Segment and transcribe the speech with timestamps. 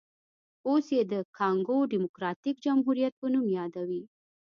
[0.67, 4.03] اوس یې د کانګو ډیموکراټیک جمهوریت په نوم یادوي.